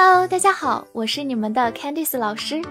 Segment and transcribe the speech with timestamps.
[0.00, 2.62] Hello，大家好，我是你们的 Candice 老师，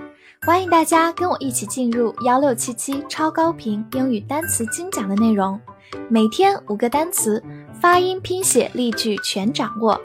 [0.44, 5.60] 欢迎大家跟我一起进入幺六七七超高频英语单词精讲的内容，
[6.10, 7.44] 每天五个单词，
[7.82, 10.00] 发音、拼写、例句全掌握，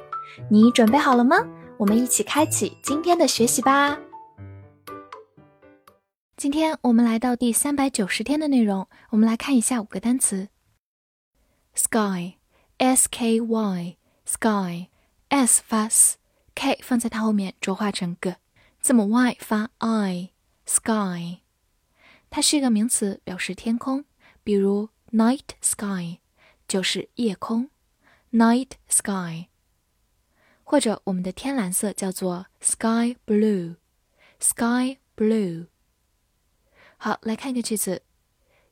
[0.50, 1.36] 你准备好了吗？
[1.77, 3.96] 我们一起开启今天的学习吧。
[6.36, 10.48] 今天我们来到第三百九十天的内容，我们来看一下五个单词。
[11.77, 14.02] ：sky，s k y，sky，s
[15.64, 15.89] 发
[16.54, 18.36] k 放在它后面浊化成 g，
[18.80, 21.40] 字母 y 发 i，sky，
[22.30, 24.04] 它是一个名词，表示天空，
[24.42, 26.18] 比如 night sky
[26.68, 27.70] 就是夜空
[28.32, 29.48] ，night sky，
[30.64, 35.66] 或者我们的天蓝色叫做 sky blue，sky blue。
[36.97, 38.03] 好，来看一个句子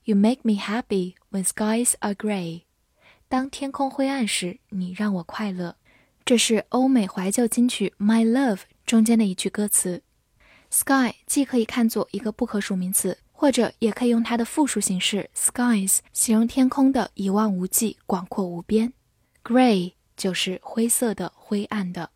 [0.05, 2.63] ：You make me happy when skies are gray。
[3.29, 5.77] 当天空灰暗时，你让我快乐。
[6.31, 10.01] 这是欧美怀旧金曲《My Love》中间的一句歌词。
[10.71, 18.93] Sky 既可以看作一个不可数名词，或者也可以用它的复数形式 skies 形容天空的一望无际、广阔无边。
[19.43, 22.11] Gray 就是灰色的、灰暗的。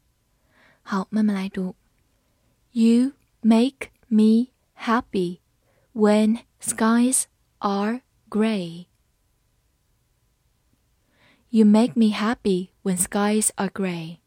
[0.82, 1.74] 好，慢慢来读。
[2.70, 5.40] You make me happy。
[5.92, 7.24] when skies
[7.58, 8.86] are gray.
[11.53, 14.17] You make me happy when skies are gray.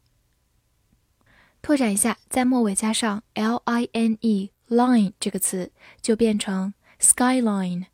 [1.61, 7.85] 拓展一下，在末尾加上 l i n e line 这个词，就变成 skyline，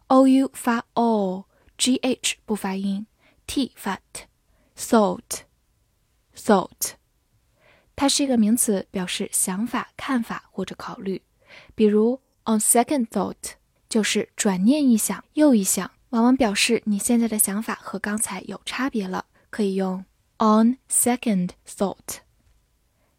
[0.06, 3.08] o u 发 o，g h 不发音
[3.47, 6.91] ，t 发 t，thought，thought，
[7.95, 11.23] 它是一个名词，表示想法、看法或者考虑。
[11.73, 13.53] 比如 on second thought
[13.89, 20.05] 就是转念一想又一想，往往表示你现在的想法和刚才有差别了，可以用
[20.37, 22.17] on second thought。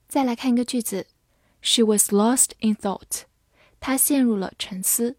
[0.06, 1.08] 再来看一个句子
[1.60, 3.22] ，She was lost in thought。
[3.80, 5.16] 她陷入了沉思，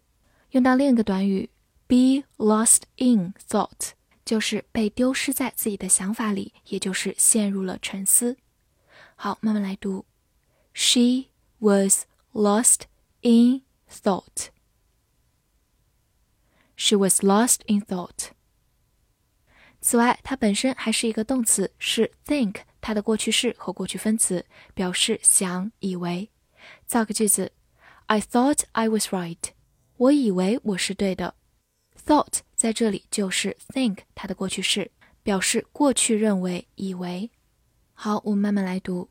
[0.50, 1.50] 用到另一个短语
[1.86, 3.92] be lost in thought，
[4.30, 8.36] 就是被丢失在自己的想法里，也就是陷入了沉思。
[9.16, 10.06] 好，慢慢来读
[10.72, 12.82] ，She was lost
[13.22, 14.50] in thought.
[16.76, 18.28] She was lost in thought.
[19.80, 26.30] 此外，它本身还是一个动词，是 think 它的过去式和过去分词，表示想、以为。
[26.86, 27.50] 造个句子。
[28.06, 29.42] I thought I was right。
[29.96, 31.34] 我以为我是对的。
[32.06, 34.91] Thought 在这里就是 think 它的过去式，
[35.23, 37.31] 表示过去认为、以为。
[37.93, 39.09] 好，我们慢慢来读。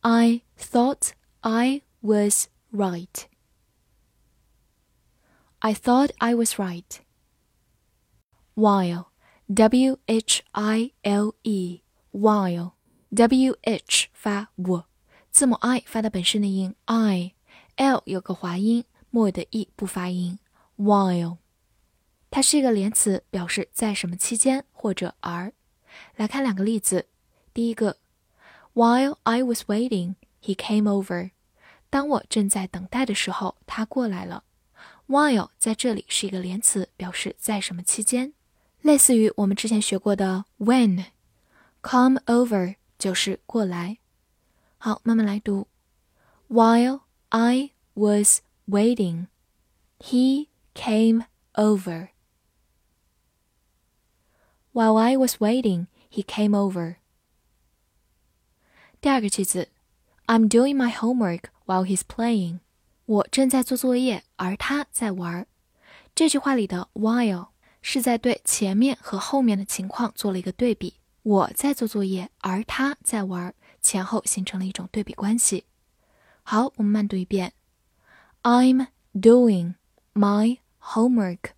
[0.00, 1.10] I thought
[1.40, 3.24] I was right.
[5.58, 6.84] I thought I was right.
[8.54, 9.06] While,
[9.52, 11.80] W H I L E,
[12.12, 12.72] while,
[13.10, 14.84] W H 发 w，
[15.30, 20.38] 字母 I 发的本身的音 I。l 有个滑音，末尾的 e 不发音。
[20.76, 21.38] while，
[22.31, 25.51] 它是一个连词，表示在什么期间或者而。
[26.15, 27.07] 来看两个例子。
[27.53, 27.97] 第一个
[28.73, 31.31] ，While I was waiting, he came over。
[31.89, 34.43] 当我正在等待的时候，他过来了。
[35.07, 38.33] While 在这里是一个连词，表示在什么期间，
[38.81, 41.05] 类似于我们之前学过的 when。
[41.81, 43.97] Come over 就是过来。
[44.77, 45.67] 好，慢慢来读。
[46.47, 49.27] While I was waiting.
[49.99, 52.09] He came over.
[54.72, 56.96] While I was waiting, he came over.
[59.00, 59.68] 第二个句子，
[60.26, 62.60] I'm doing my homework while he's playing.
[63.06, 65.46] 我正在做作业，而他在玩。
[66.14, 67.48] 这句话里的 while
[67.82, 70.94] 是在对前面和后面的情况做了一个对比。
[71.22, 75.64] 我在做作业，而他在玩，前后形成了一种对比关系。
[76.42, 77.52] 好，我们慢读一遍。
[78.42, 79.74] I'm doing
[80.14, 81.52] my homework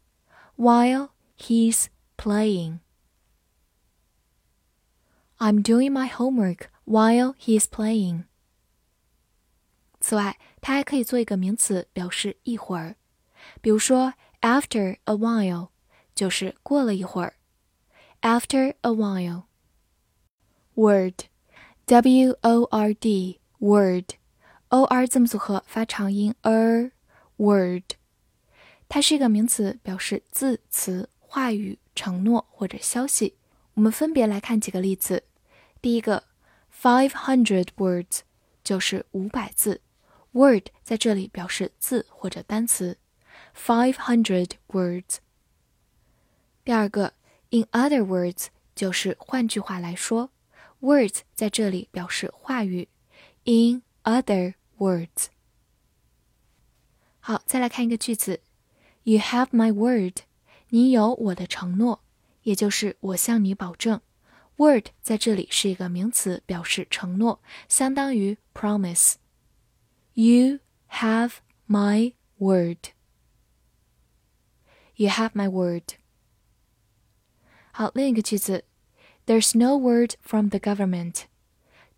[0.57, 1.87] while he's
[2.17, 2.79] playing.
[5.41, 8.25] I'm doing my homework while he's playing.
[10.01, 12.97] 此外，它还可以做一个名词，表示一会儿。
[13.61, 15.69] 比如说，after a while
[16.15, 17.35] 就是过了一会儿。
[18.23, 19.45] After a while.
[20.75, 21.25] Word,
[21.87, 24.05] W-O-R-D, word.
[24.69, 26.91] o r 字母组合发长音 er
[27.37, 27.93] word，
[28.89, 33.37] 它是一个名词，表示字词、话语、承诺或者消息。
[33.75, 35.23] 我们分别来看几个例子。
[35.82, 36.24] 第一个
[36.72, 38.20] Five hundred words
[38.64, 39.82] 就是五百字
[40.32, 42.98] ，word 在这里表示字或者单词。
[43.56, 45.18] Five hundred words。
[46.64, 47.14] 第二个
[47.50, 50.30] ，in other words 就是换句话来说
[50.82, 52.88] ，words 在这里表示话语。
[53.44, 55.28] In other words。
[57.20, 58.42] 好，再来看一个句子
[59.04, 60.20] ，You have my word，
[60.70, 62.02] 你有我的承诺，
[62.44, 64.02] 也就是我向你保证。
[64.61, 70.61] Word 在这里是一个名词，表示承诺，相当于 promise。You
[70.91, 71.35] have
[71.69, 75.97] my word。You have my word。
[77.73, 78.65] 好，另一个句子，
[79.27, 81.25] There's no word from the government。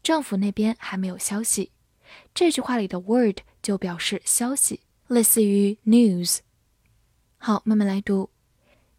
[0.02, 1.70] 政府那边还没有消息。
[2.34, 6.38] 这句话里的 word 就表示消息，类似于 news。
[7.37, 8.31] 好，慢慢来读。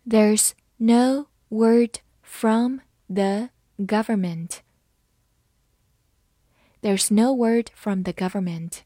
[0.07, 4.61] There's no word from the government.
[6.81, 8.83] There's no word from the government.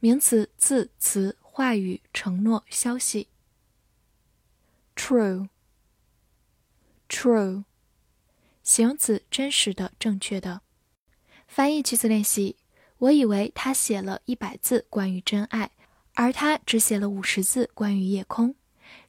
[0.00, 3.27] 名词字词 话语、承诺、消息。
[4.95, 5.45] True，true，
[8.63, 10.61] 形容词，真实的、正确的。
[11.47, 12.55] 翻译句子练习：
[12.97, 15.69] 我以为他写了一百字关于真爱，
[16.15, 18.55] 而他只写了五十字关于夜空。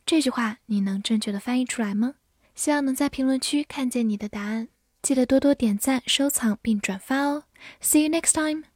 [0.05, 2.17] 这句话你能正确的翻译出来吗？
[2.55, 4.69] 希望能在评论区看见你的答案。
[5.01, 7.45] 记得多多点赞、收藏并转发哦。
[7.81, 8.74] See you next time.